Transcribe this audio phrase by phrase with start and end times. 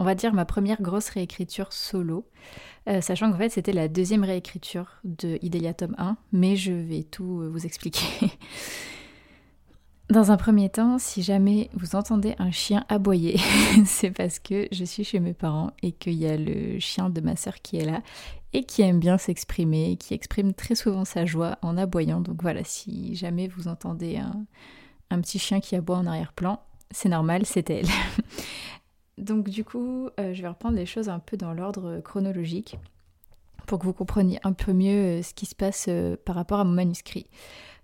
[0.00, 2.26] on va dire ma première grosse réécriture solo,
[2.88, 7.02] euh, sachant qu'en fait c'était la deuxième réécriture de Idelia tome 1, mais je vais
[7.04, 8.06] tout euh, vous expliquer.
[10.08, 13.36] Dans un premier temps, si jamais vous entendez un chien aboyer,
[13.84, 17.20] c'est parce que je suis chez mes parents et qu'il y a le chien de
[17.20, 18.00] ma sœur qui est là
[18.54, 22.20] et qui aime bien s'exprimer, qui exprime très souvent sa joie en aboyant.
[22.20, 24.46] Donc voilà, si jamais vous entendez un,
[25.10, 26.58] un petit chien qui aboie en arrière-plan,
[26.90, 27.86] c'est normal, c'est elle.
[29.20, 32.78] Donc du coup, euh, je vais reprendre les choses un peu dans l'ordre chronologique
[33.66, 36.58] pour que vous compreniez un peu mieux euh, ce qui se passe euh, par rapport
[36.58, 37.26] à mon manuscrit.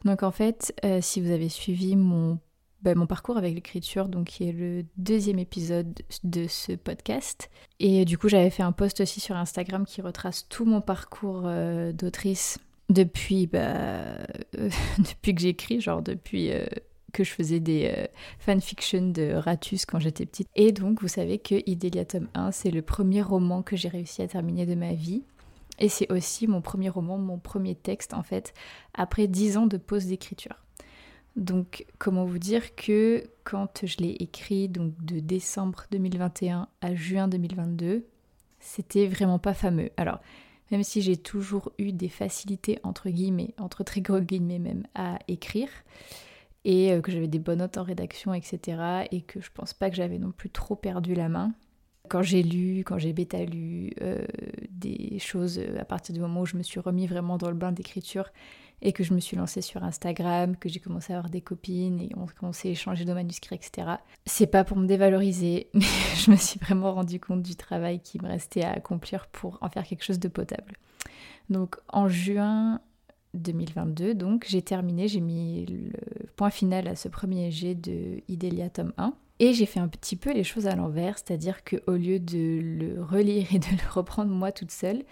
[0.04, 2.38] Donc en fait, si vous avez suivi mon,
[2.82, 8.04] ben, mon parcours avec l'écriture, donc qui est le deuxième épisode de ce podcast, et
[8.04, 11.50] du coup j'avais fait un post aussi sur Instagram qui retrace tout mon parcours
[11.92, 14.18] d'autrice depuis, bah,
[14.98, 16.52] depuis que j'écris, genre depuis
[17.12, 18.06] que je faisais des euh,
[18.38, 20.48] fanfictions de Ratus quand j'étais petite.
[20.54, 24.22] Et donc, vous savez que Idélia tome 1, c'est le premier roman que j'ai réussi
[24.22, 25.24] à terminer de ma vie.
[25.78, 28.54] Et c'est aussi mon premier roman, mon premier texte en fait,
[28.94, 30.56] après dix ans de pause d'écriture.
[31.36, 37.28] Donc, comment vous dire que quand je l'ai écrit, donc de décembre 2021 à juin
[37.28, 38.06] 2022,
[38.58, 39.90] c'était vraiment pas fameux.
[39.98, 40.20] Alors,
[40.70, 45.18] même si j'ai toujours eu des facilités, entre guillemets, entre très gros guillemets même, à
[45.28, 45.68] écrire,
[46.66, 49.06] et euh, que j'avais des bonnes notes en rédaction, etc.
[49.12, 51.54] Et que je pense pas que j'avais non plus trop perdu la main.
[52.08, 54.26] Quand j'ai lu, quand j'ai bêta lu euh,
[54.70, 57.56] des choses euh, à partir du moment où je me suis remis vraiment dans le
[57.56, 58.30] bain d'écriture
[58.82, 62.00] et que je me suis lancée sur Instagram, que j'ai commencé à avoir des copines
[62.00, 62.10] et
[62.42, 63.92] on, s'est échangé nos manuscrits, etc.
[64.26, 65.86] C'est pas pour me dévaloriser, mais
[66.16, 69.70] je me suis vraiment rendu compte du travail qui me restait à accomplir pour en
[69.70, 70.74] faire quelque chose de potable.
[71.48, 72.80] Donc en juin
[73.36, 75.92] 2022, donc j'ai terminé, j'ai mis le
[76.36, 79.14] point final à ce premier jet de Idélia tome 1.
[79.38, 83.02] Et j'ai fait un petit peu les choses à l'envers, c'est-à-dire qu'au lieu de le
[83.02, 85.04] relire et de le reprendre moi toute seule,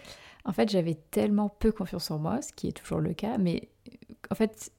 [0.44, 3.68] en fait j'avais tellement peu confiance en moi, ce qui est toujours le cas, mais
[4.30, 4.72] en fait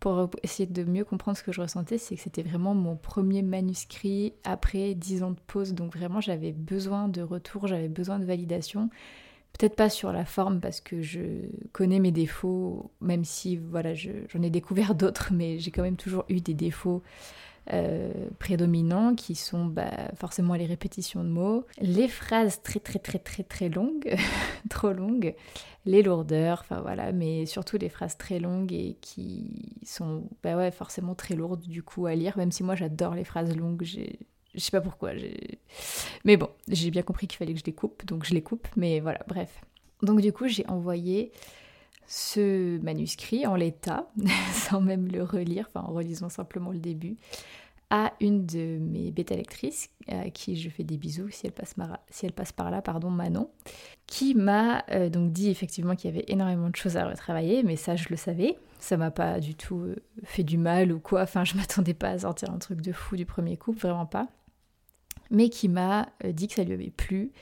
[0.00, 3.42] pour essayer de mieux comprendre ce que je ressentais, c'est que c'était vraiment mon premier
[3.42, 8.24] manuscrit après 10 ans de pause, donc vraiment j'avais besoin de retour, j'avais besoin de
[8.24, 8.88] validation.
[9.58, 11.20] Peut-être pas sur la forme parce que je
[11.72, 16.24] connais mes défauts, même si voilà, j'en ai découvert d'autres, mais j'ai quand même toujours
[16.28, 17.02] eu des défauts
[17.72, 23.18] euh, prédominants qui sont bah, forcément les répétitions de mots, les phrases très très très
[23.18, 24.16] très très longues,
[24.70, 25.34] trop longues,
[25.84, 26.82] les lourdeurs, enfin
[27.12, 31.82] mais surtout les phrases très longues et qui sont bah ouais, forcément très lourdes du
[31.82, 33.84] coup à lire, même si moi j'adore les phrases longues,
[34.54, 35.12] je sais pas pourquoi.
[36.24, 38.66] Mais bon, j'ai bien compris qu'il fallait que je les coupe, donc je les coupe.
[38.76, 39.64] Mais voilà, bref.
[40.02, 41.32] Donc du coup, j'ai envoyé
[42.06, 44.10] ce manuscrit en l'état,
[44.52, 47.16] sans même le relire, enfin en relisant simplement le début,
[47.90, 51.74] à une de mes bêta lectrices, à qui je fais des bisous si elle passe,
[52.08, 53.50] si elle passe par là, pardon, Manon,
[54.06, 57.76] qui m'a euh, donc dit effectivement qu'il y avait énormément de choses à retravailler, mais
[57.76, 61.22] ça je le savais, ça m'a pas du tout euh, fait du mal ou quoi,
[61.22, 64.28] enfin je m'attendais pas à sortir un truc de fou du premier coup, vraiment pas
[65.30, 67.32] mais qui m'a euh, dit que ça lui avait plu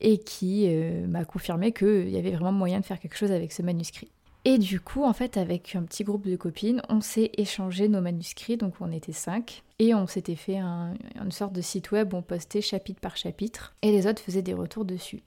[0.00, 3.52] et qui euh, m'a confirmé qu'il y avait vraiment moyen de faire quelque chose avec
[3.52, 4.10] ce manuscrit.
[4.46, 8.02] Et du coup, en fait, avec un petit groupe de copines, on s'est échangé nos
[8.02, 12.18] manuscrits, donc on était cinq, et on s'était fait une sorte de site web où
[12.18, 15.22] on postait chapitre par chapitre, et les autres faisaient des retours dessus.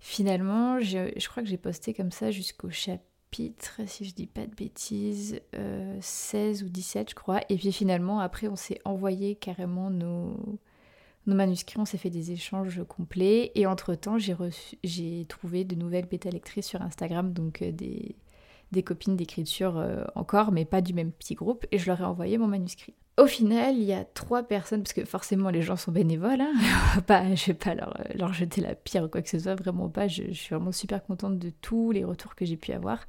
[0.00, 4.54] Finalement, je, crois que j'ai posté comme ça jusqu'au chapitre, si je dis pas de
[4.56, 5.40] bêtises,
[6.00, 10.58] 16 euh, ou 17, je crois, et puis finalement, après, on s'est envoyé carrément nos
[11.26, 13.52] nos manuscrits, on s'est fait des échanges complets.
[13.54, 18.16] Et entre-temps, j'ai, trouvé de nouvelles bêta-lectrices sur Instagram, donc euh, des,
[18.72, 21.66] des copines d'écriture euh, encore, mais pas du même petit groupe.
[21.70, 22.94] Et je leur ai envoyé mon manuscrit.
[23.18, 26.54] Au final, il y a trois personnes, parce que forcément les gens sont bénévoles, hein.
[27.06, 29.90] pas, je vais pas leur, leur, jeter la pierre ou quoi que ce soit, vraiment
[29.90, 33.06] pas, je, suis vraiment super contente de tous les retours que j'ai pu avoir.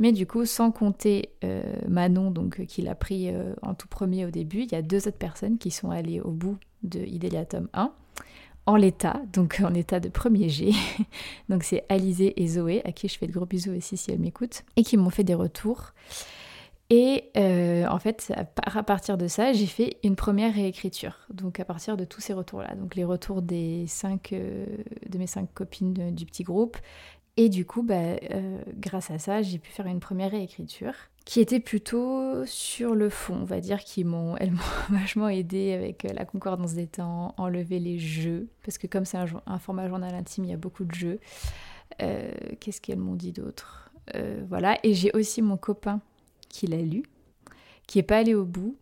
[0.00, 3.30] Mais du coup, sans compter euh, Manon, donc qui l'a pris
[3.62, 6.32] en tout premier au début, il y a deux autres personnes qui sont allées au
[6.32, 7.92] bout de Idélia tome 1
[8.66, 10.72] en l'état, donc en état de premier G.
[11.48, 14.18] donc c'est Alizé et Zoé, à qui je fais de gros bisous aussi si elles
[14.18, 15.92] m'écoutent, et qui m'ont fait des retours.
[16.88, 18.32] Et euh, en fait,
[18.64, 21.26] à partir de ça, j'ai fait une première réécriture.
[21.32, 22.74] Donc à partir de tous ces retours-là.
[22.76, 24.66] Donc les retours des cinq, euh,
[25.08, 26.76] de mes cinq copines du petit groupe.
[27.36, 27.94] Et du coup, bah,
[28.30, 30.94] euh, grâce à ça, j'ai pu faire une première réécriture
[31.26, 35.72] qui était plutôt sur le fond, on va dire, qui m'ont, elles m'ont vachement aidé
[35.72, 40.14] avec la concordance des temps, enlever les jeux, parce que comme c'est un, format journal
[40.14, 41.20] intime, il y a beaucoup de jeux.
[41.98, 43.90] Qu'est-ce qu'elles m'ont dit d'autre?
[44.48, 46.00] Voilà, et j'ai aussi mon copain
[46.48, 47.02] qu'il a lu,
[47.88, 48.76] qui est pas allé au bout,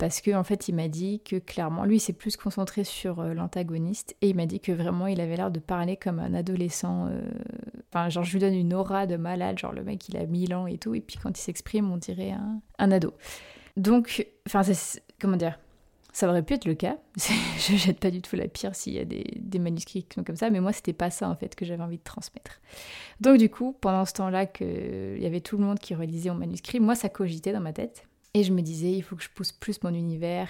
[0.00, 3.34] parce qu'en en fait il m'a dit que clairement, lui s'est plus concentré sur euh,
[3.34, 7.08] l'antagoniste, et il m'a dit que vraiment il avait l'air de parler comme un adolescent,
[7.08, 7.20] euh,
[7.90, 10.54] enfin genre je lui donne une aura de malade, genre le mec il a 1000
[10.54, 12.34] ans et tout, et puis quand il s'exprime on dirait
[12.78, 13.12] un, ado.
[13.76, 14.62] Donc, enfin
[15.20, 15.58] comment dire
[16.12, 16.96] ça aurait pu être le cas.
[17.16, 20.34] je jette pas du tout la pire s'il y a des, manuscrits qui sont comme
[20.34, 22.60] ça, mais moi c'était pas ça en fait que j'avais envie de transmettre.
[23.20, 26.36] Donc du coup, pendant ce temps-là, qu'il y avait tout le monde qui relisait mon
[26.36, 28.06] manuscrit, moi ça cogitait dans ma tête.
[28.32, 30.48] Et je me disais, il faut que je pousse plus mon univers,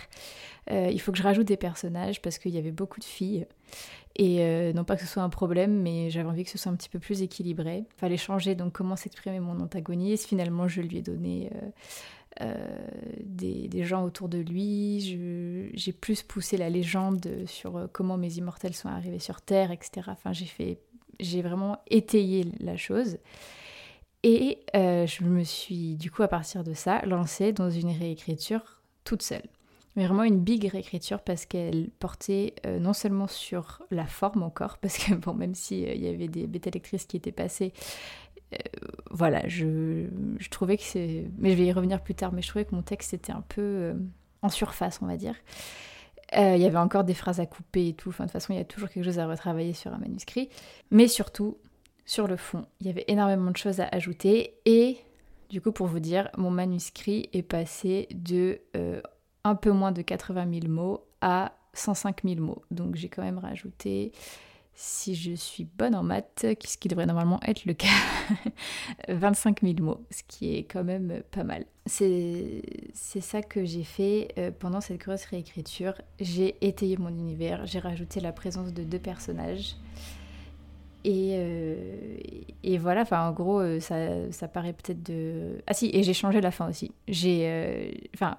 [0.70, 3.46] euh, il faut que je rajoute des personnages parce qu'il y avait beaucoup de filles.
[4.16, 6.70] Et euh, non pas que ce soit un problème, mais j'avais envie que ce soit
[6.70, 7.78] un petit peu plus équilibré.
[7.78, 10.26] Il fallait changer donc comment s'exprimer mon antagoniste.
[10.26, 11.50] Finalement, je lui ai donné
[12.42, 12.54] euh,
[13.24, 15.70] des, gens autour de lui.
[15.72, 20.08] J'ai plus poussé la légende sur comment mes immortels sont arrivés sur Terre, etc.
[20.08, 20.80] Enfin, j'ai fait,
[21.18, 23.16] j'ai vraiment étayé la chose.
[24.22, 28.82] Et euh, je me suis, du coup, à partir de ça, lancée dans une réécriture
[29.04, 29.46] toute seule.
[29.96, 34.98] Mais vraiment une big réécriture parce qu'elle portait non seulement sur la forme encore, parce
[34.98, 37.72] que bon, même s'il il y avait des bêta lectrices qui étaient passées,
[38.52, 38.56] euh,
[39.10, 40.06] voilà, je,
[40.50, 41.24] trouvais que c'est.
[41.38, 43.44] Mais je vais y revenir plus tard, mais je trouvais que mon texte était un
[43.48, 43.94] peu euh,
[44.42, 45.34] en surface, on va dire.
[46.36, 48.10] Euh, il y avait encore des phrases à couper et tout.
[48.10, 50.48] De toute façon, il y a toujours quelque chose à retravailler sur un manuscrit.
[50.90, 51.58] Mais surtout,
[52.10, 54.54] sur le fond, il y avait énormément de choses à ajouter.
[54.64, 54.98] Et
[55.48, 58.60] du coup, pour vous dire, mon manuscrit est passé de
[59.44, 62.62] un peu moins de 80 000 mots à 105 000 mots.
[62.72, 64.10] Donc j'ai quand même rajouté
[64.74, 67.86] si je suis bonne en maths, ce qui devrait normalement être le cas,
[69.08, 71.66] 25 000 mots, ce qui est quand même pas mal.
[71.86, 72.62] C'est
[72.94, 75.94] ça que j'ai fait euh, pendant cette grosse réécriture.
[76.18, 79.76] J'ai étayé mon univers, j'ai rajouté la présence de deux personnages.
[81.04, 82.18] Et, euh,
[82.62, 85.58] et voilà, enfin en gros, euh, ça, ça paraît peut-être de...
[85.66, 86.92] Ah si, et j'ai changé la fin aussi.
[87.08, 88.10] J'ai...
[88.14, 88.36] Enfin,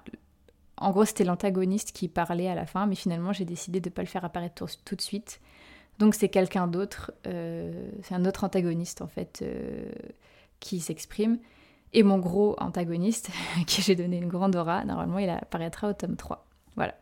[0.76, 3.92] en gros, c'était l'antagoniste qui parlait à la fin, mais finalement, j'ai décidé de ne
[3.92, 5.40] pas le faire apparaître tout de suite
[5.98, 9.90] donc c'est quelqu'un d'autre, euh, c'est un autre antagoniste en fait euh,
[10.60, 11.38] qui s'exprime.
[11.92, 13.30] Et mon gros antagoniste,
[13.66, 16.46] qui j'ai donné une grande aura, normalement il apparaîtra au tome 3.
[16.74, 16.94] Voilà.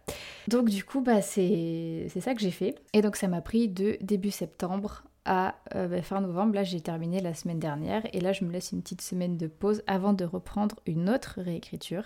[0.49, 2.75] Donc du coup, bah, c'est ça que j'ai fait.
[2.93, 6.55] Et donc ça m'a pris de début septembre à euh, bah, fin novembre.
[6.55, 8.03] Là, j'ai terminé la semaine dernière.
[8.13, 11.41] Et là, je me laisse une petite semaine de pause avant de reprendre une autre
[11.41, 12.05] réécriture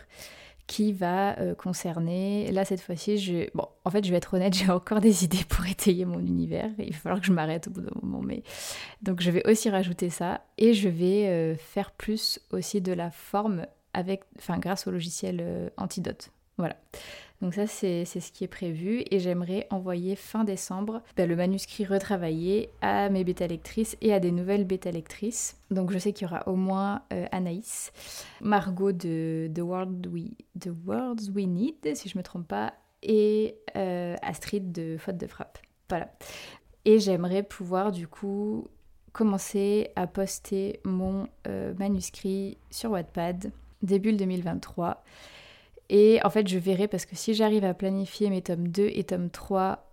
[0.66, 2.50] qui va euh, concerner.
[2.52, 3.50] Là, cette fois-ci, je.
[3.54, 6.70] Bon, en fait, je vais être honnête, j'ai encore des idées pour étayer mon univers.
[6.78, 8.22] Il va falloir que je m'arrête au bout d'un moment.
[8.22, 8.42] Mais...
[9.02, 10.44] Donc, je vais aussi rajouter ça.
[10.58, 15.70] Et je vais euh, faire plus aussi de la forme avec, enfin, grâce au logiciel
[15.76, 16.30] Antidote.
[16.56, 16.76] Voilà.
[17.42, 21.84] Donc ça, c'est ce qui est prévu et j'aimerais envoyer fin décembre ben, le manuscrit
[21.84, 25.58] retravaillé à mes bêta lectrices et à des nouvelles bêta lectrices.
[25.70, 27.92] Donc je sais qu'il y aura au moins euh, Anaïs,
[28.40, 30.70] Margot de The, World We, The
[31.34, 32.72] We Need, si je ne me trompe pas,
[33.02, 35.58] et euh, Astrid de Faute de Frappe.
[35.90, 36.10] Voilà.
[36.86, 38.68] Et j'aimerais pouvoir du coup
[39.12, 45.04] commencer à poster mon euh, manuscrit sur Wattpad début 2023
[45.96, 49.04] et en fait, je verrai parce que si j'arrive à planifier mes tomes 2 et
[49.04, 49.88] tome 3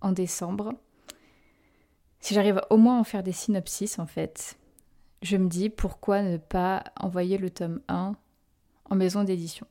[0.00, 0.72] en décembre,
[2.20, 4.56] si j'arrive au moins à en faire des synopsis en fait,
[5.20, 8.14] je me dis pourquoi ne pas envoyer le tome 1
[8.88, 9.66] en maison d'édition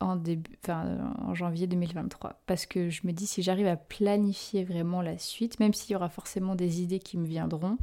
[0.00, 0.20] en,
[0.62, 2.42] enfin, en janvier 2023.
[2.44, 5.96] Parce que je me dis si j'arrive à planifier vraiment la suite, même s'il y
[5.96, 7.78] aura forcément des idées qui me viendront,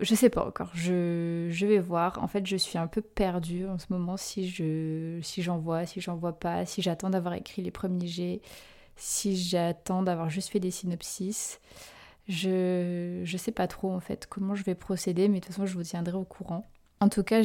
[0.00, 2.22] je sais pas encore, je, vais voir.
[2.22, 5.86] En fait, je suis un peu perdue en ce moment si je si j'en vois,
[5.86, 8.40] si j'en vois pas, si j'attends d'avoir écrit les premiers jets,
[8.96, 11.60] si j'attends d'avoir juste fait des synopsis.
[12.28, 15.66] Je je sais pas trop en fait comment je vais procéder, mais de toute façon,
[15.66, 16.70] je vous tiendrai au courant.
[17.00, 17.42] En tout cas,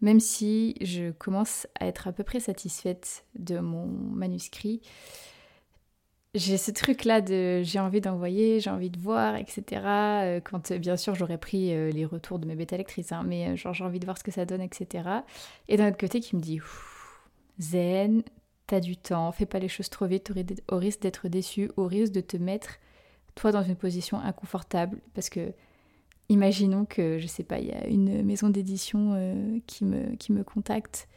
[0.00, 4.80] même si je commence à être à peu près satisfaite de mon manuscrit,
[6.36, 9.82] j'ai ce truc-là de j'ai envie d'envoyer, j'ai envie de voir, etc.
[9.84, 13.24] Euh, quand euh, bien sûr j'aurais pris euh, les retours de mes bêta lectrices, hein,
[13.26, 15.08] mais genre j'ai envie de voir ce que ça donne, etc.
[15.68, 16.60] Et d'un autre côté qui me dit
[17.58, 18.22] zen,
[18.66, 20.32] t'as du temps, fais pas les choses trop vite
[20.68, 22.78] au risque d'être déçu, au risque de te mettre
[23.34, 25.52] toi dans une position inconfortable parce que
[26.28, 30.42] imaginons que, je sais pas, il y a une maison d'édition qui, me, qui me
[30.42, 31.08] contacte,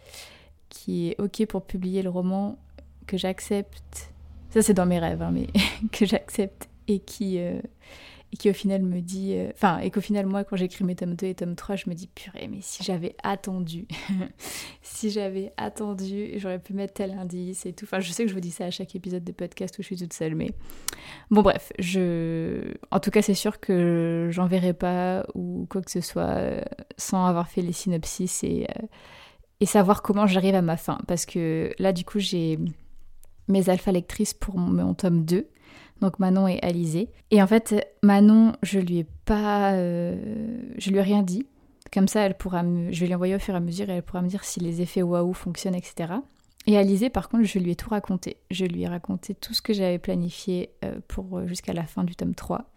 [0.69, 2.59] qui est OK pour publier le roman,
[3.07, 4.11] que j'accepte.
[4.49, 5.47] Ça, c'est dans mes rêves, hein, mais
[5.91, 7.61] que j'accepte et qui, euh,
[8.33, 10.95] et qui au final me dit, euh, enfin, et qu'au final moi quand j'écris mes
[10.95, 13.87] tomes 2 et tome 3, je me dis purée, mais si j'avais attendu,
[14.81, 17.85] si j'avais attendu, j'aurais pu mettre tel indice et tout.
[17.85, 19.87] Enfin, je sais que je vous dis ça à chaque épisode de podcast où je
[19.87, 20.51] suis toute seule, mais
[21.29, 26.01] bon bref, je, en tout cas c'est sûr que j'enverrai pas ou quoi que ce
[26.01, 26.61] soit euh,
[26.97, 28.67] sans avoir fait les synopsis et
[29.61, 32.57] et savoir comment j'arrive à ma fin, parce que là du coup j'ai
[33.49, 35.47] mes alpha lectrices pour mon tome 2
[36.01, 37.09] donc Manon et Alizé.
[37.31, 40.15] Et en fait, Manon, je lui ai pas, euh,
[40.77, 41.45] je lui ai rien dit.
[41.93, 43.93] Comme ça, elle pourra me, je vais lui envoyer au fur et à mesure et
[43.93, 46.13] elle pourra me dire si les effets waouh fonctionnent, etc.
[46.67, 48.37] Et Alizé, par contre, je lui ai tout raconté.
[48.51, 52.15] Je lui ai raconté tout ce que j'avais planifié euh, pour jusqu'à la fin du
[52.15, 52.69] tome 3.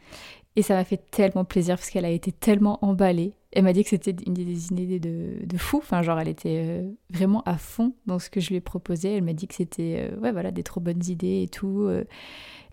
[0.57, 3.35] Et ça m'a fait tellement plaisir parce qu'elle a été tellement emballée.
[3.53, 5.79] Elle m'a dit que c'était une des idées de, de fou.
[5.79, 9.17] Enfin, genre, elle était vraiment à fond dans ce que je lui ai proposé.
[9.17, 11.89] Elle m'a dit que c'était, ouais, voilà, des trop bonnes idées et tout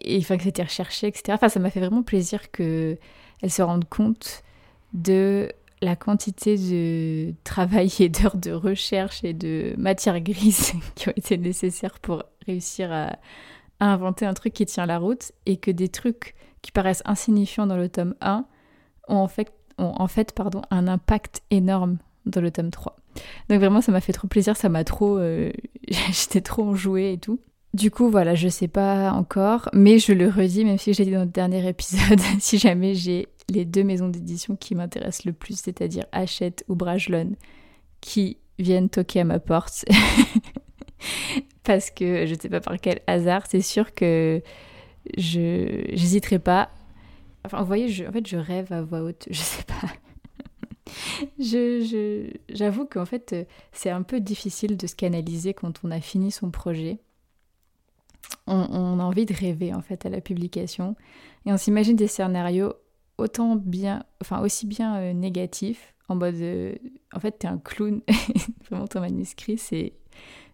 [0.02, 1.24] et enfin que c'était recherché, etc.
[1.34, 2.98] Enfin, ça m'a fait vraiment plaisir qu'elle
[3.48, 4.44] se rende compte
[4.94, 11.14] de la quantité de travail et d'heures de recherche et de matière grise qui ont
[11.16, 13.18] été nécessaires pour réussir à,
[13.82, 17.78] inventer un truc qui tient la route et que des trucs qui paraissent insignifiants dans
[17.78, 18.46] le tome 1
[19.08, 22.96] ont en fait, ont en fait pardon, un impact énorme dans le tome 3.
[23.50, 25.18] Donc vraiment ça m'a fait trop plaisir, ça m'a trop...
[25.18, 25.52] Euh,
[25.88, 27.40] j'étais trop enjouée et tout.
[27.74, 31.12] Du coup, voilà, je sais pas encore, mais je le redis, même si j'ai dit
[31.12, 35.60] dans le dernier épisode, si jamais j'ai les deux maisons d'édition qui m'intéressent le plus,
[35.60, 37.34] c'est-à-dire Hachette ou Brajlon,
[38.02, 39.86] qui viennent toquer à ma porte,
[41.64, 44.42] parce que je ne sais pas par quel hasard, c'est sûr que
[45.18, 46.70] je j'hésiterai pas.
[47.46, 49.88] Enfin, vous voyez, en fait, je rêve à voix haute, je sais pas.
[51.40, 53.36] je, j'avoue qu'en fait,
[53.72, 57.00] c'est un peu difficile de se canaliser quand on a fini son projet
[58.48, 60.96] on, a envie de rêver en fait à la publication
[61.46, 62.74] et on s'imagine des scénarios
[63.18, 66.76] autant bien, enfin aussi bien euh, négatifs, en mode, euh,
[67.14, 68.02] en fait t'es un clown,
[68.70, 69.94] vraiment ton manuscrit c'est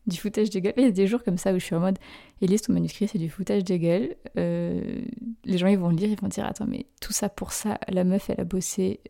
[0.07, 0.73] du foutage de gueule.
[0.77, 1.97] Il y a des jours comme ça où je suis en mode,
[2.41, 4.15] Elise ton manuscrit c'est du foutage de gueule.
[4.37, 5.01] Euh,
[5.43, 8.03] les gens ils vont lire, ils vont dire attends mais tout ça pour ça, la
[8.03, 9.01] meuf elle a bossé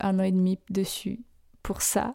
[0.00, 1.20] un an et demi dessus
[1.62, 2.14] pour ça.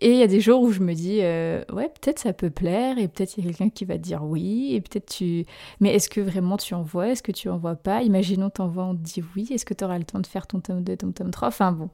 [0.00, 2.50] Et il y a des jours où je me dis, euh, ouais, peut-être ça peut
[2.50, 5.46] plaire, et peut-être il y a quelqu'un qui va dire oui, et peut-être tu.
[5.80, 8.02] Mais est-ce que vraiment tu envoies Est-ce que tu envoies pas?
[8.02, 10.60] Imaginons t'envoies, on te dit oui, est-ce que tu auras le temps de faire ton
[10.60, 11.88] tome 2, ton tome 3 Enfin bon,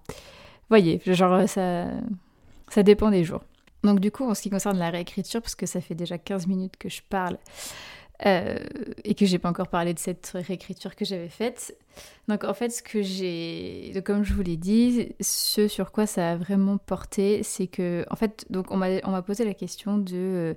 [0.68, 1.86] voyez, genre ça,
[2.68, 3.44] ça dépend des jours.
[3.82, 6.46] Donc du coup, en ce qui concerne la réécriture, parce que ça fait déjà 15
[6.46, 7.38] minutes que je parle,
[8.24, 8.56] euh,
[9.04, 11.76] et que j'ai pas encore parlé de cette réécriture que j'avais faite.
[12.28, 16.30] Donc en fait, ce que j'ai, comme je vous l'ai dit, ce sur quoi ça
[16.30, 20.54] a vraiment porté, c'est que en fait, donc on m'a posé la question de euh,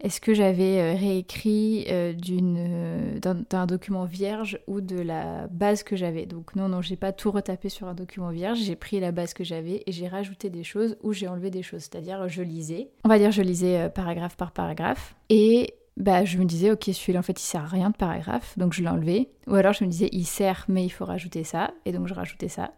[0.00, 6.24] est-ce que j'avais euh, réécrit d'une d'un document vierge ou de la base que j'avais.
[6.24, 9.34] Donc non non, j'ai pas tout retapé sur un document vierge, j'ai pris la base
[9.34, 12.90] que j'avais et j'ai rajouté des choses ou j'ai enlevé des choses, c'est-à-dire je lisais.
[13.04, 17.18] On va dire je lisais paragraphe par paragraphe et bah, je me disais, ok, celui-là,
[17.18, 19.30] en fait, il sert à rien de paragraphe, donc je enlevé.
[19.48, 22.14] Ou alors, je me disais, il sert, mais il faut rajouter ça, et donc je
[22.14, 22.72] rajoutais ça.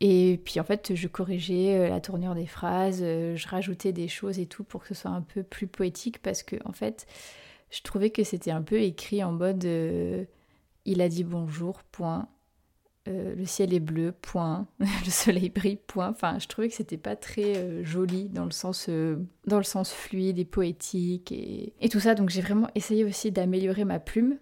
[0.00, 4.08] Et puis, en fait, je corrigeais euh, la tournure des phrases, euh, je rajoutais des
[4.08, 7.06] choses et tout pour que ce soit un peu plus poétique, parce que, en fait,
[7.70, 10.24] je trouvais que c'était un peu écrit en mode euh,
[10.86, 12.26] il a dit bonjour, point.
[13.10, 14.66] Euh, le ciel est bleu, point.
[14.78, 16.10] le soleil brille, point.
[16.10, 19.64] Enfin, je trouvais que c'était pas très euh, joli dans le sens euh, dans le
[19.64, 22.14] sens fluide et poétique et, tout ça.
[22.14, 24.38] Donc j'ai vraiment essayé aussi d'améliorer ma plume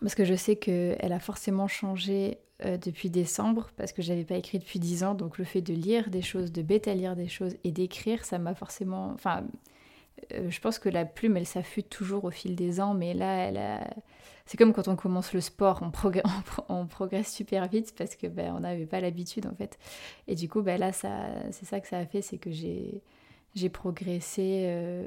[0.00, 2.38] parce que je sais qu'elle a forcément changé
[2.82, 5.14] depuis décembre parce que j'avais pas écrit depuis dix ans.
[5.14, 8.38] Donc le fait de lire des choses, de bêta lire des choses et d'écrire, ça
[8.38, 9.12] m'a forcément.
[9.14, 9.44] Enfin,
[10.30, 13.86] je pense que la plume, elle s'affûte toujours au fil des ans, mais là, elle
[14.48, 15.82] c'est comme quand on commence le sport,
[16.70, 19.78] on, progresse super vite parce que ben, on n'avait pas l'habitude en fait.
[20.26, 23.02] Et du coup, ben, là, c'est ça que ça a fait, c'est que j'ai,
[23.68, 25.06] progressé, euh,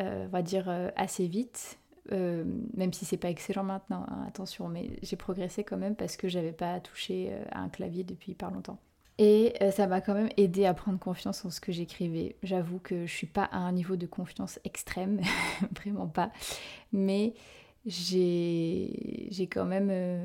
[0.00, 1.78] euh, on va dire, euh, assez vite.
[2.10, 6.28] même si c'est pas excellent maintenant, hein, attention, mais j'ai progressé quand même parce que
[6.28, 8.78] j'avais pas touché à un clavier depuis pas longtemps.
[9.18, 12.36] Et ça m'a quand même aidé à prendre confiance en ce que j'écrivais.
[12.42, 15.20] J'avoue que je suis pas à un niveau de confiance extrême,
[15.76, 16.32] vraiment pas.
[16.92, 17.34] Mais
[17.86, 20.24] j'ai quand même euh,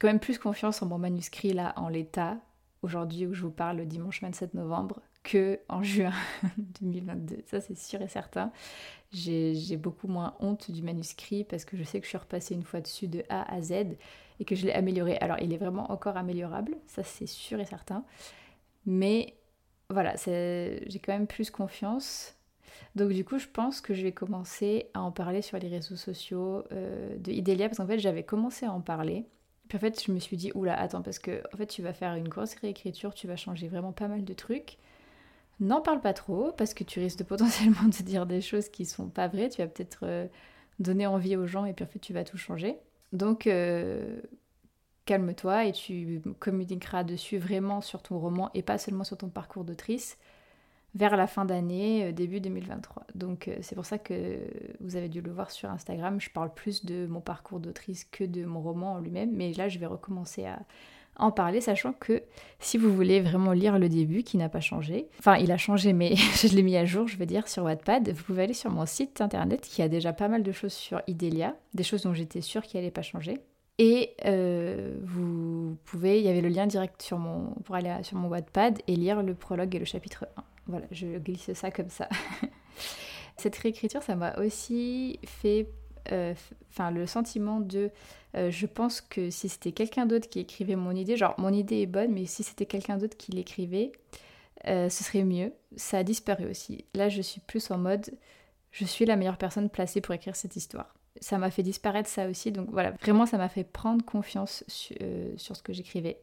[0.00, 2.38] quand plus confiance en mon manuscrit là en l'état
[2.82, 6.12] aujourd'hui où je vous parle le dimanche 27 novembre que en juin
[6.80, 8.50] 2022 ça c'est sûr et certain
[9.12, 12.64] j'ai beaucoup moins honte du manuscrit parce que je sais que je suis repassée une
[12.64, 13.96] fois dessus de A à Z
[14.40, 15.16] et que je l'ai amélioré.
[15.18, 18.04] Alors il est vraiment encore améliorable, ça c'est sûr et certain.
[18.86, 19.34] Mais
[19.90, 22.34] voilà, j'ai quand même plus confiance.
[22.94, 25.96] Donc du coup, je pense que je vais commencer à en parler sur les réseaux
[25.96, 29.26] sociaux euh, de Idelia, parce qu'en fait, j'avais commencé à en parler.
[29.68, 31.92] Puis en fait, je me suis dit, oula, attends, parce que en fait, tu vas
[31.92, 34.78] faire une grosse réécriture, tu vas changer vraiment pas mal de trucs.
[35.60, 39.08] N'en parle pas trop, parce que tu risques potentiellement de dire des choses qui sont
[39.08, 39.48] pas vraies.
[39.48, 40.26] Tu vas peut-être euh,
[40.78, 42.78] donner envie aux gens, et puis en fait, tu vas tout changer.
[43.12, 44.20] Donc, euh,
[45.06, 49.64] calme-toi et tu communiqueras dessus vraiment sur ton roman et pas seulement sur ton parcours
[49.64, 50.18] d'autrice
[50.94, 53.06] vers la fin d'année, euh, début 2023.
[53.14, 54.38] Donc euh, c'est pour ça que
[54.80, 56.20] vous avez dû le voir sur Instagram.
[56.20, 59.68] Je parle plus de mon parcours d'autrice que de mon roman en lui-même, mais là
[59.68, 60.60] je vais recommencer à
[61.18, 62.22] en parler, sachant que
[62.60, 65.92] si vous voulez vraiment lire le début qui n'a pas changé, enfin il a changé
[65.92, 68.70] mais je l'ai mis à jour, je veux dire, sur Wattpad, vous pouvez aller sur
[68.70, 72.14] mon site internet qui a déjà pas mal de choses sur Idelia, des choses dont
[72.14, 73.38] j'étais sûre qu'il n'allait pas changer.
[73.78, 78.16] Et euh, vous pouvez, il y avait le lien direct sur mon, pour aller sur
[78.16, 80.42] mon Wattpad et lire le prologue et le chapitre 1.
[80.66, 82.08] Voilà, je glisse ça comme ça.
[83.36, 85.68] Cette réécriture, ça m'a aussi fait
[86.10, 87.90] enfin le sentiment de
[88.36, 91.82] euh, je pense que si c'était quelqu'un d'autre qui écrivait mon idée, genre mon idée
[91.82, 93.92] est bonne, mais si c'était quelqu'un d'autre qui l'écrivait,
[94.64, 95.52] ce serait mieux.
[95.76, 96.84] Ça a disparu aussi.
[96.94, 98.10] Là, je suis plus en mode
[98.70, 102.28] je suis la meilleure personne placée pour écrire cette histoire ça m'a fait disparaître ça
[102.28, 102.52] aussi.
[102.52, 104.64] Donc voilà, vraiment, ça m'a fait prendre confiance
[105.00, 106.18] euh, sur ce que j'écrivais.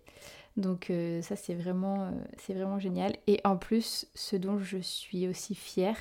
[0.57, 3.15] Donc euh, ça, c'est vraiment, euh, c'est vraiment génial.
[3.27, 5.97] Et en plus, ce dont je suis aussi fière,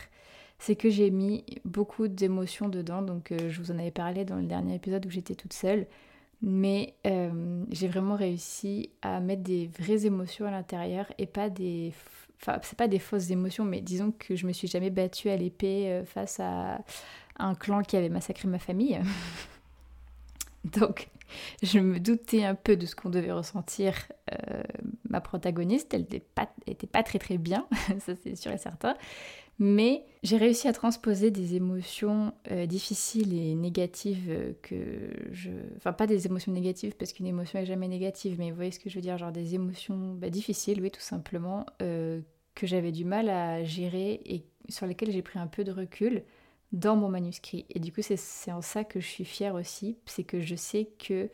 [0.64, 3.02] c'est que j'ai mis beaucoup d'émotions dedans.
[3.02, 5.87] Donc je vous en avais parlé dans le dernier épisode où j'étais toute seule.
[6.40, 6.94] Mais
[7.71, 11.92] j'ai vraiment réussi à mettre des vraies émotions à l'intérieur et pas des
[12.40, 15.37] enfin c'est pas des fausses émotions mais disons que je me suis jamais battue à
[15.37, 16.80] l'épée face à
[17.38, 19.00] un clan qui avait massacré ma famille.
[20.64, 21.09] Donc,
[21.62, 23.94] je me doutais un peu de ce qu'on devait ressentir.
[24.33, 24.62] Euh,
[25.09, 27.66] ma protagoniste, elle n'était pas, était pas très très bien,
[27.99, 28.94] ça c'est sûr et certain.
[29.58, 34.76] Mais j'ai réussi à transposer des émotions euh, difficiles et négatives euh, que
[35.30, 35.50] je...
[35.76, 38.80] Enfin, pas des émotions négatives, parce qu'une émotion est jamais négative, mais vous voyez ce
[38.80, 43.05] que je veux dire, genre des émotions bah, difficiles, oui, tout simplement, que j'avais du
[43.05, 46.22] mal à gérer et sur lesquelles j'ai pris un peu de recul
[46.72, 47.66] dans mon manuscrit.
[47.70, 50.88] Et du coup, c'est en ça que je suis fière aussi, c'est que je sais
[50.98, 51.31] que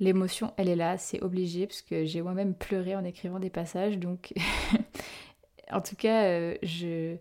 [0.00, 3.98] l'émotion, elle est là, c'est obligé, parce que j'ai moi-même pleuré en écrivant des passages.
[3.98, 4.32] Donc,
[5.70, 7.16] en tout cas, euh, je...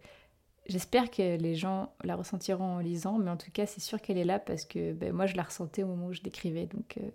[0.67, 4.17] J'espère que les gens la ressentiront en lisant, mais en tout cas, c'est sûr qu'elle
[4.17, 6.97] est là parce que ben, moi, je la ressentais au moment où je l'écrivais, donc
[6.97, 7.09] euh,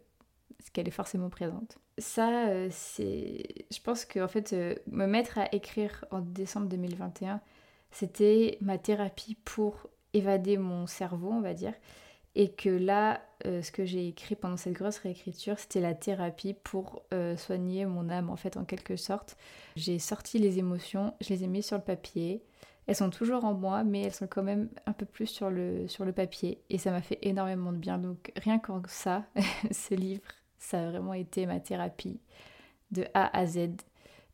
[0.73, 1.79] qu'elle est forcément présente.
[1.99, 3.67] Ça, euh, c'est.
[3.71, 4.55] Je pense que en fait,
[4.91, 7.41] me mettre à écrire en décembre 2021,
[7.91, 11.75] c'était ma thérapie pour évader mon cerveau, on va dire.
[12.35, 16.55] Et que là, euh, ce que j'ai écrit pendant cette grosse réécriture, c'était la thérapie
[16.55, 19.37] pour euh, soigner mon âme, en fait, en quelque sorte.
[19.75, 22.43] J'ai sorti les émotions, je les ai mises sur le papier.
[22.87, 25.89] Elles sont toujours en moi, mais elles sont quand même un peu plus sur le,
[25.89, 26.61] sur le papier.
[26.71, 27.99] Et ça m'a fait énormément de bien.
[27.99, 29.25] Donc rien qu'en ça,
[29.71, 30.23] ce livre,
[30.59, 32.21] ça a vraiment été ma thérapie
[32.93, 33.59] de A à Z.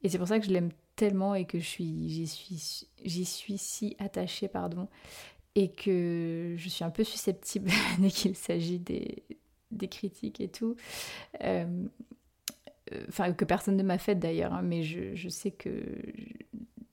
[0.03, 3.59] Et c'est pour ça que je l'aime tellement et que je suis, j'y suis, suis
[3.59, 4.89] si attachée, pardon
[5.55, 9.23] et que je suis un peu susceptible dès qu'il s'agit des,
[9.71, 10.77] des, critiques et tout.
[11.43, 11.85] Euh,
[13.09, 15.71] enfin, que personne ne m'a fait d'ailleurs, hein, mais je, je, sais que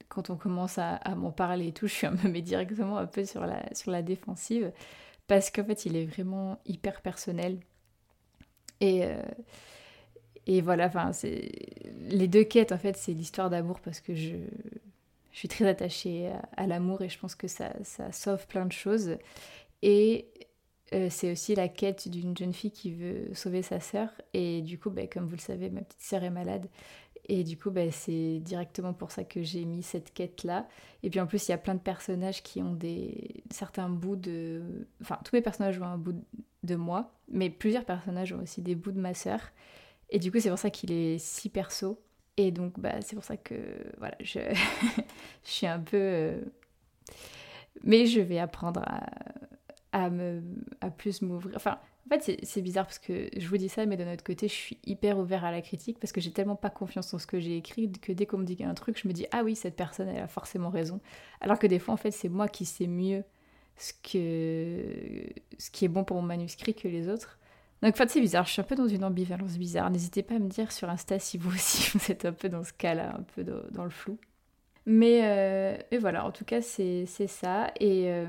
[0.09, 3.05] quand on commence à, m'en parler et tout, je suis un peu, mais directement un
[3.05, 4.71] peu sur la, sur défensive,
[5.27, 7.59] parce qu'en fait, il est vraiment hyper personnel.
[8.81, 9.21] Et, euh,
[10.63, 14.35] voilà, enfin, les deux quêtes, en fait, c'est l'histoire d'amour, parce que je,
[15.31, 17.71] suis très attachée à, l'amour et je pense que ça,
[18.11, 19.17] sauve plein de choses.
[19.83, 20.27] Et
[20.93, 24.09] euh, c'est aussi la quête d'une jeune fille qui veut sauver sa sœur.
[24.33, 26.67] Et du coup, bah, comme vous le savez, ma petite sœur est malade.
[27.31, 30.67] Et du coup, bah, c'est directement pour ça que j'ai mis cette quête-là.
[31.03, 34.15] Et puis en plus, il y a plein de personnages qui ont des certains bouts
[34.15, 34.87] de...
[34.99, 36.15] Enfin, tous mes personnages ont un bout
[36.63, 39.41] de moi, mais plusieurs personnages ont aussi des bouts de ma sœur.
[40.09, 42.01] Et du coup, c'est pour ça qu'il est si perso.
[42.35, 43.55] Et donc, bah, c'est pour ça que
[43.99, 44.39] voilà, je,
[45.43, 45.97] je suis un peu.
[45.97, 46.41] Euh,
[47.83, 49.05] mais je vais apprendre à,
[49.91, 50.41] à, me,
[50.81, 51.55] à plus m'ouvrir.
[51.55, 54.47] Enfin, en fait, c'est bizarre parce que je vous dis ça, mais d'un autre côté,
[54.47, 57.27] je suis hyper ouvert à la critique parce que j'ai tellement pas confiance en ce
[57.27, 59.55] que j'ai écrit que dès qu'on me dit un truc, je me dis ah oui,
[59.55, 61.01] cette personne, elle a forcément raison.
[61.41, 63.23] Alors que des fois, en fait, c'est moi qui sais mieux
[63.77, 67.37] ce, que, ce qui est bon pour mon manuscrit que les autres.
[67.83, 69.89] Donc, en fait, c'est bizarre, je suis un peu dans une ambivalence bizarre.
[69.89, 72.63] N'hésitez pas à me dire sur Insta si vous aussi vous êtes un peu dans
[72.63, 74.17] ce cas-là, un peu dans, le flou.
[74.85, 77.71] Mais, euh, voilà, en tout cas, c'est ça.
[77.79, 78.25] Et, euh,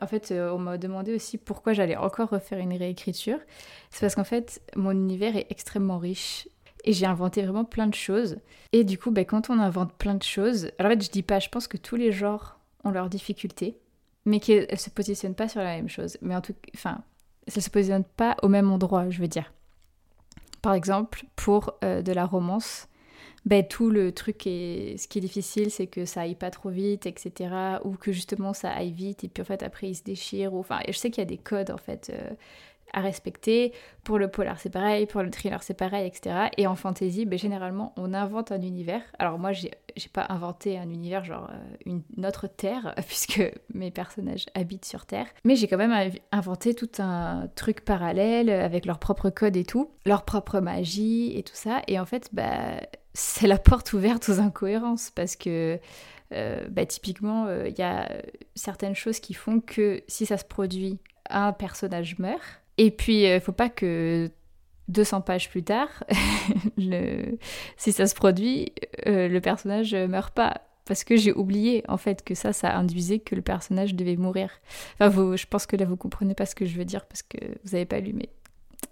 [0.00, 3.38] En fait, euh, on m'a demandé aussi pourquoi j'allais encore refaire une réécriture.
[3.90, 6.48] C'est parce qu'en fait, mon univers est extrêmement riche
[6.84, 8.38] et j'ai inventé vraiment plein de choses.
[8.72, 11.22] Et du coup, ben, quand on invente plein de choses, alors en fait, je dis
[11.22, 13.78] pas, je pense que tous les genres ont leurs difficultés,
[14.26, 16.18] mais qu'elles se positionnent pas sur la même chose.
[16.20, 17.02] Mais en tout cas, enfin,
[17.46, 19.52] elles se positionnent pas au même endroit, je veux dire.
[20.60, 22.88] Par exemple, pour euh, de la romance,
[23.46, 26.68] ben, tout le truc est ce qui est difficile c'est que ça aille pas trop
[26.68, 30.02] vite etc ou que justement ça aille vite et puis en fait après il se
[30.02, 32.34] déchire ou enfin je sais qu'il y a des codes en fait euh,
[32.92, 33.72] à respecter.
[34.04, 37.38] Pour le polar c'est pareil pour le thriller c'est pareil etc et en fantasy ben,
[37.38, 39.02] généralement on invente un univers.
[39.18, 39.70] Alors moi j'ai
[40.12, 43.42] pas inventé un univers genre euh, une, autre terre puisque
[43.74, 45.26] mes personnages habitent sur terre.
[45.44, 49.90] Mais j'ai quand même inventé tout un truc parallèle avec leur propre code et tout
[50.04, 51.82] leur propre magie et tout ça.
[51.86, 52.80] Et en fait bah
[53.16, 55.80] c'est la porte ouverte aux incohérences parce que
[56.32, 58.10] euh, bah, typiquement, il euh, y a
[58.54, 60.98] certaines choses qui font que si ça se produit,
[61.30, 62.42] un personnage meurt.
[62.76, 64.30] Et puis, il euh, faut pas que
[64.88, 65.88] 200 pages plus tard,
[67.76, 68.72] si ça se produit,
[69.04, 70.60] le personnage meurt pas.
[70.84, 74.50] Parce que j'ai oublié en fait que ça, ça induisait que le personnage devait mourir.
[75.00, 77.38] Enfin, je pense que là vous comprenez pas ce que je veux dire parce que
[77.64, 78.28] vous n'avez pas lu, mais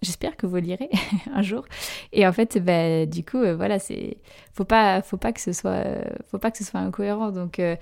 [0.05, 0.91] J'espère que vous lirez
[1.33, 1.65] un jour.
[2.13, 4.19] Et en fait, bah, du coup, euh, voilà, c'est
[4.53, 5.85] faut pas, faut pas que ce soit,
[6.31, 7.31] faut pas que ce soit incohérent.
[7.31, 7.77] Donc, euh,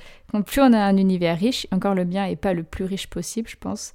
[0.47, 3.49] plus on a un univers riche, encore le bien est pas le plus riche possible,
[3.49, 3.93] je pense.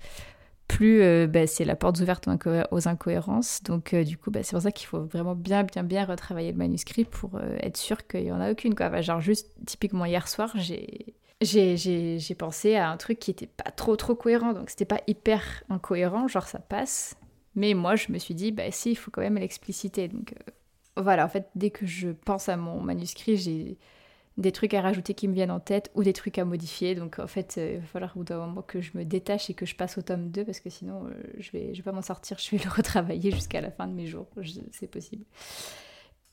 [0.68, 2.28] Plus euh, bah, c'est la porte ouverte
[2.72, 3.64] aux incohérences.
[3.64, 6.58] Donc, du coup, bah, c'est pour ça qu'il faut vraiment bien, bien, bien retravailler le
[6.58, 8.76] manuscrit pour être sûr qu'il y en a aucune.
[9.02, 13.96] Genre, juste typiquement hier soir, j'ai j'ai pensé à un truc qui était pas trop
[13.96, 17.16] trop cohérent, donc c'était pas hyper incohérent, genre ça passe,
[17.58, 20.08] mais moi, je me suis dit, bah si, il faut quand même l'expliciter.
[20.08, 20.52] Donc euh,
[20.96, 23.80] voilà, en fait, dès que je pense à mon manuscrit, j'ai
[24.38, 26.94] des trucs à rajouter qui me viennent en tête ou des trucs à modifier.
[26.94, 29.50] Donc en fait, euh, il va falloir au bout d'un moment que je me détache
[29.50, 31.92] et que je passe au tome 2 parce que sinon, euh, je vais, vais pas
[31.92, 32.38] m'en sortir.
[32.38, 34.28] Je vais le retravailler jusqu'à la fin de mes jours.
[34.72, 35.26] C'est possible.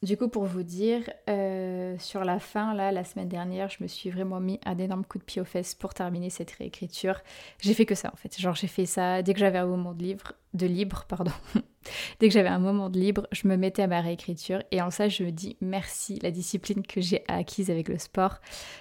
[0.04, 3.88] Du coup, pour vous dire, euh, sur la fin, là, la semaine dernière, je me
[3.88, 7.22] suis vraiment mis un énorme coup de pied aux fesses pour terminer cette réécriture.
[7.60, 8.38] J'ai fait que ça, en fait.
[8.38, 11.32] Genre, j'ai fait ça dès que j'avais un moment de, livre, de libre, pardon.
[12.20, 14.62] dès que j'avais un moment de libre, je me mettais à ma réécriture.
[14.72, 18.40] Et en ça, je me dis merci, la discipline que j'ai acquise avec le sport.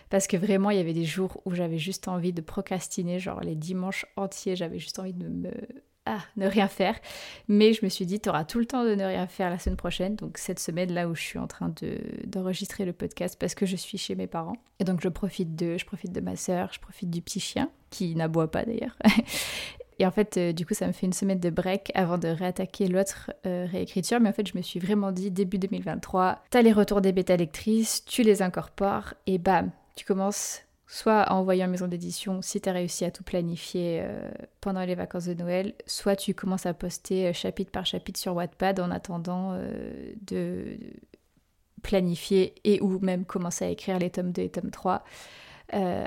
[0.10, 3.40] Parce que vraiment, il y avait des jours où j'avais juste envie de procrastiner, genre
[3.40, 5.52] les dimanches entiers, j'avais juste envie de me
[6.06, 6.96] ah, ne rien faire.
[7.48, 9.58] Mais je me suis dit, tu auras tout le temps de ne rien faire la
[9.58, 10.16] semaine prochaine.
[10.16, 11.74] Donc cette semaine là où je suis en train
[12.26, 14.58] d'enregistrer le podcast parce que je suis chez mes parents.
[14.80, 17.70] Et donc je profite d'eux, je profite de ma sœur, je profite du petit chien
[17.90, 18.98] qui n'aboie pas d'ailleurs.
[20.00, 22.28] Et en fait, euh, du coup, ça me fait une semaine de break avant de
[22.28, 24.20] réattaquer l'autre euh, réécriture.
[24.20, 27.38] Mais en fait, je me suis vraiment dit, début 2023, t'as les retours des bêta
[27.38, 30.64] lectrices, tu les incorpores et bam, tu commences
[30.94, 34.30] soit en envoyant en maison d'édition si tu as réussi à tout planifier euh,
[34.62, 38.36] pendant les vacances de Noël, soit tu commences à poster euh, chapitre par chapitre sur
[38.36, 40.78] Wattpad en attendant euh, de
[41.82, 45.04] planifier et ou même commencer à écrire les tomes 2 et tomes 3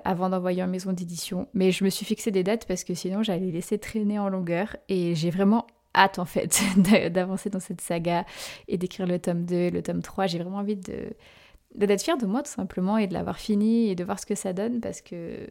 [0.04, 1.48] avant d'envoyer en maison d'édition.
[1.52, 4.76] Mais je me suis fixé des dates parce que sinon j'allais laisser traîner en longueur
[4.88, 6.62] et j'ai vraiment hâte en fait
[7.10, 8.24] d'avancer dans cette saga
[8.68, 10.28] et d'écrire le tome 2 et le tome 3.
[10.28, 11.10] J'ai vraiment envie de
[11.76, 14.34] d'être fière de moi tout simplement et de l'avoir fini et de voir ce que
[14.34, 15.46] ça donne parce que euh,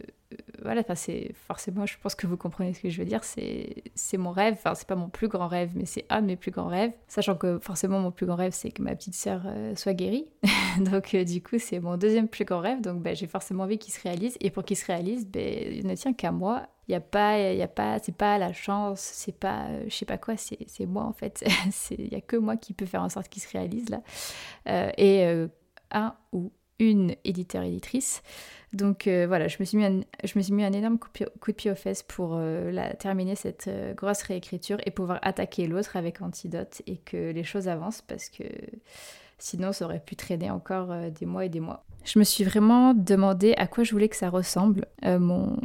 [0.64, 4.18] voilà c'est forcément je pense que vous comprenez ce que je veux dire c'est c'est
[4.18, 6.52] mon rêve enfin c'est pas mon plus grand rêve mais c'est un de mes plus
[6.52, 9.76] grands rêves sachant que forcément mon plus grand rêve c'est que ma petite sœur euh,
[9.76, 10.26] soit guérie.
[10.80, 13.78] Donc euh, du coup c'est mon deuxième plus grand rêve donc ben, j'ai forcément envie
[13.78, 16.68] qu'il se réalise et pour qu'il se réalise ben, il ne tient qu'à moi.
[16.88, 19.96] Il y a pas il y a pas c'est pas la chance c'est pas je
[19.96, 21.44] sais pas quoi c'est moi en fait.
[21.98, 24.02] Il y a que moi qui peut faire en sorte qu'il se réalise là.
[25.00, 25.48] Et
[25.96, 28.22] un ou une éditeur-éditrice.
[28.74, 31.10] Donc euh, voilà, je me, suis mis un, je me suis mis un énorme coup,
[31.16, 35.68] de pied aux fesses pour euh, la, terminer cette euh, grosse réécriture et pouvoir attaquer
[35.68, 38.44] l'autre avec Antidote et que les choses avancent parce que
[39.38, 41.86] sinon ça aurait pu traîner encore des mois et des mois.
[42.04, 45.58] Je me suis vraiment demandé à quoi je voulais que ça ressemble, mon,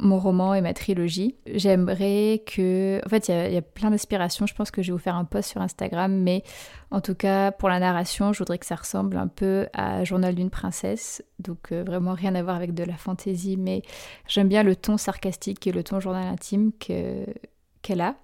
[0.00, 1.36] mon roman et ma trilogie.
[1.46, 3.00] J'aimerais que...
[3.04, 4.46] En fait, il y, a plein d'inspirations.
[4.46, 6.42] Je pense que je vais vous faire un post sur Instagram, mais
[6.90, 10.34] en tout cas, pour la narration, je voudrais que ça ressemble un peu à Journal
[10.34, 11.22] d'une princesse.
[11.38, 13.82] Donc, euh, vraiment rien à voir avec de la fantaisie, mais
[14.26, 18.16] j'aime bien le ton sarcastique et le ton journal intime qu'elle a.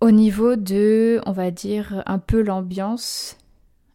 [0.00, 3.36] Au niveau de, on va dire, un peu l'ambiance,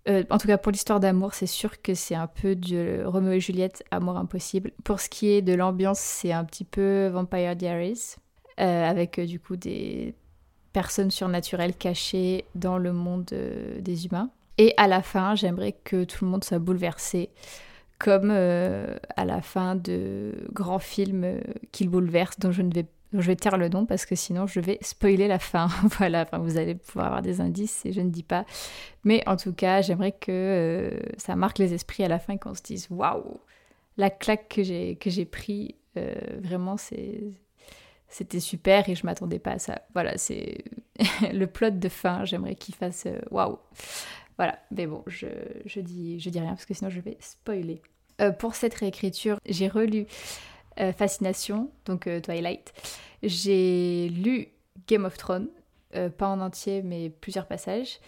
[0.10, 3.32] euh, en tout cas, pour l'histoire d'amour, c'est sûr que c'est un peu de Romeo
[3.32, 4.72] et Juliette, amour impossible.
[4.84, 8.16] Pour ce qui est de l'ambiance, c'est un petit peu Vampire Diaries,
[8.60, 10.14] euh, avec euh, du coup des
[10.74, 13.34] personnes surnaturelles cachées dans le monde
[13.80, 14.30] des humains.
[14.58, 17.30] Et à la fin, j'aimerais que tout le monde soit bouleversé
[18.00, 21.40] comme à la fin de grands films
[21.72, 22.86] qu'il bouleverse, dont je ne vais
[23.22, 25.68] je vais taire le nom parce que sinon je vais spoiler la fin.
[25.98, 28.46] voilà, vous allez pouvoir avoir des indices et je ne dis pas.
[29.04, 32.54] Mais en tout cas, j'aimerais que ça marque les esprits à la fin et qu'on
[32.54, 33.40] se dise waouh,
[33.98, 35.76] la claque que j'ai que j'ai pris,
[36.42, 37.22] vraiment c'est
[38.14, 39.82] c'était super et je m'attendais pas à ça.
[39.94, 40.64] Voilà, c'est
[41.34, 42.26] le plot de fin.
[42.26, 43.58] J'aimerais qu'il fasse euh, waouh.
[44.38, 45.28] Voilà, mais bon, je,
[45.66, 47.82] je, dis, je dis rien parce que sinon je vais spoiler.
[48.22, 50.06] Euh, pour cette réécriture, j'ai relu
[50.80, 52.74] euh, Fascination, donc Twilight.
[53.22, 54.50] J'ai lu
[54.88, 55.50] Game of Thrones,
[56.18, 58.00] pas en entier, mais plusieurs passages.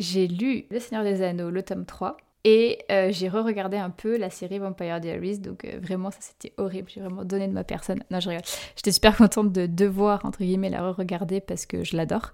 [0.00, 2.16] J'ai lu Le Seigneur des Anneaux, le tome 3.
[2.46, 6.52] Et euh, j'ai re-regardé un peu la série Vampire Diaries, donc euh, vraiment ça c'était
[6.58, 8.04] horrible, j'ai vraiment donné de ma personne.
[8.10, 8.44] Non, je rigole.
[8.76, 12.32] J'étais super contente de devoir, entre guillemets, la re-regarder parce que je l'adore.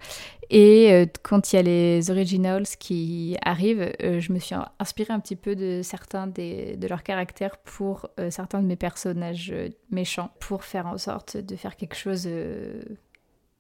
[0.51, 5.21] Et euh, quand il y a les originals qui arrivent, je me suis inspirée un
[5.21, 9.55] petit peu de certains de leurs caractères pour certains de mes personnages
[9.93, 12.29] méchants, pour faire en sorte de faire quelque chose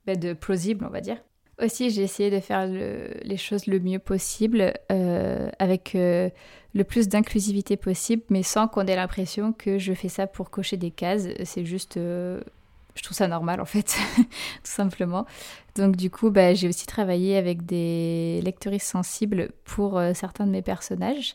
[0.04, 1.18] bah, de plausible, on va dire.
[1.62, 6.30] Aussi, j'ai essayé de faire les choses le mieux possible, euh, avec euh,
[6.72, 10.78] le plus d'inclusivité possible, mais sans qu'on ait l'impression que je fais ça pour cocher
[10.78, 11.26] des cases.
[11.44, 12.40] C'est juste, euh,
[12.94, 14.24] je trouve ça normal en fait, tout
[14.64, 15.26] simplement.
[15.76, 20.62] Donc du coup, bah, j'ai aussi travaillé avec des lectrices sensibles pour certains de mes
[20.62, 21.34] personnages.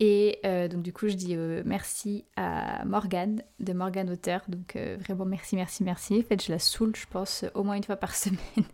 [0.00, 4.42] Et donc du coup, je dis merci à Morgane, de Morgane Auteur.
[4.48, 6.18] Donc vraiment merci, merci, merci.
[6.18, 8.66] En fait, je la saoule, je pense, au moins une fois par semaine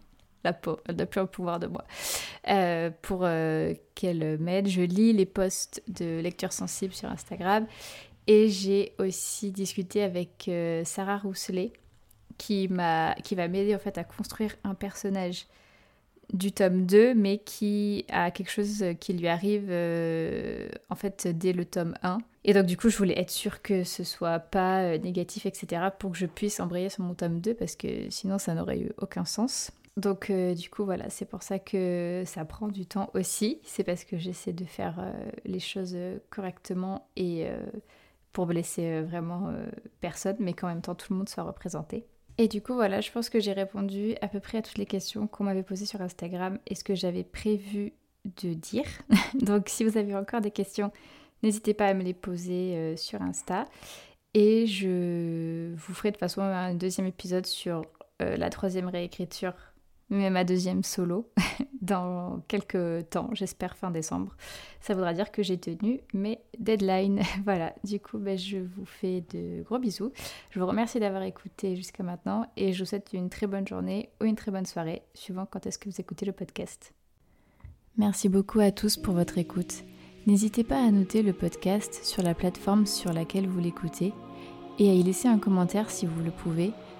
[0.52, 1.85] peau, elle n'a plus un pouvoir de moi,
[2.48, 4.68] euh, pour euh, qu'elle m'aide.
[4.68, 7.66] Je lis les posts de lecture sensible sur Instagram.
[8.26, 11.72] Et j'ai aussi discuté avec euh, Sarah Rousselet
[12.38, 12.68] qui,
[13.22, 15.46] qui va m'aider en fait à construire un personnage
[16.33, 19.70] du tome 2 mais qui a quelque chose qui lui arrive
[20.88, 23.85] en fait dès le tome 1 et donc du coup je voulais être sûre que
[23.85, 27.76] ce soit pas négatif etc pour que je puisse embrayer sur mon tome 2 parce
[27.76, 31.59] que sinon ça n'aurait eu aucun sens donc euh, du coup voilà, c'est pour ça
[31.59, 33.61] que ça prend du temps aussi.
[33.62, 35.12] C'est parce que j'essaie de faire euh,
[35.44, 37.46] les choses euh, correctement et
[38.33, 39.52] pour blesser vraiment
[40.00, 42.04] personne, mais qu'en même temps tout le monde soit représenté.
[42.37, 44.87] Et du coup voilà, je pense que j'ai répondu à peu près à toutes les
[44.87, 47.92] questions qu'on m'avait posées sur Instagram et ce que j'avais prévu
[48.42, 48.87] de dire.
[49.40, 50.90] Donc si vous avez encore des questions,
[51.44, 53.66] n'hésitez pas à me les poser sur Insta.
[54.37, 57.83] Et je vous ferai de toute façon un deuxième épisode sur
[58.18, 59.54] la troisième réécriture
[60.14, 61.31] mais ma deuxième solo
[61.83, 64.35] dans quelques temps, j'espère fin décembre.
[64.81, 67.20] Ça voudra dire que j'ai tenu mes deadlines.
[67.44, 70.12] voilà, du coup, ben, je vous fais de gros bisous.
[70.50, 74.11] Je vous remercie d'avoir écouté jusqu'à maintenant et je vous souhaite une très bonne journée
[74.20, 76.94] ou une très bonne soirée, suivant quand est-ce que vous écoutez le podcast.
[77.96, 79.85] Merci beaucoup à tous pour votre écoute.
[80.27, 84.12] N'hésitez pas à noter le podcast sur la plateforme sur laquelle vous l'écoutez
[84.79, 86.72] et à y laisser un commentaire si vous le pouvez